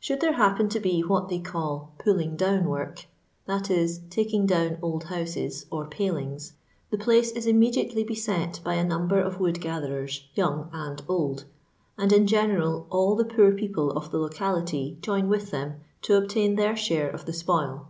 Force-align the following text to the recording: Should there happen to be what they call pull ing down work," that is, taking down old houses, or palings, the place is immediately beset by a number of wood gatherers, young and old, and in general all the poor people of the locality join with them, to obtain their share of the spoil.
Should 0.00 0.20
there 0.20 0.32
happen 0.32 0.68
to 0.70 0.80
be 0.80 1.02
what 1.02 1.28
they 1.28 1.38
call 1.38 1.92
pull 1.98 2.18
ing 2.18 2.34
down 2.34 2.64
work," 2.64 3.04
that 3.46 3.70
is, 3.70 4.00
taking 4.10 4.44
down 4.44 4.76
old 4.82 5.04
houses, 5.04 5.66
or 5.70 5.86
palings, 5.86 6.54
the 6.90 6.98
place 6.98 7.30
is 7.30 7.46
immediately 7.46 8.02
beset 8.02 8.58
by 8.64 8.74
a 8.74 8.82
number 8.82 9.20
of 9.20 9.38
wood 9.38 9.60
gatherers, 9.60 10.26
young 10.34 10.68
and 10.72 11.00
old, 11.08 11.44
and 11.96 12.12
in 12.12 12.26
general 12.26 12.88
all 12.90 13.14
the 13.14 13.24
poor 13.24 13.52
people 13.52 13.92
of 13.92 14.10
the 14.10 14.18
locality 14.18 14.98
join 15.00 15.28
with 15.28 15.52
them, 15.52 15.76
to 16.02 16.16
obtain 16.16 16.56
their 16.56 16.74
share 16.74 17.08
of 17.10 17.24
the 17.24 17.32
spoil. 17.32 17.86